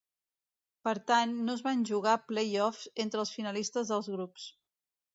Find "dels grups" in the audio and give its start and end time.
3.97-4.53